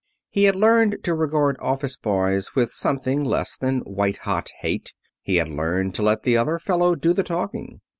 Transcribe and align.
He 0.31 0.45
had 0.45 0.55
learned 0.55 1.03
to 1.03 1.13
regard 1.13 1.57
office 1.59 1.95
boys 1.95 2.55
with 2.55 2.71
something 2.73 3.23
less 3.23 3.55
than 3.55 3.81
white 3.81 4.17
hot 4.23 4.49
hate. 4.61 4.93
He 5.21 5.35
had 5.35 5.47
learned 5.49 5.93
to 5.93 6.01
let 6.01 6.23
the 6.23 6.37
other 6.37 6.57
fellow 6.57 6.95
do 6.95 7.13
the 7.13 7.21
talking. 7.21 7.81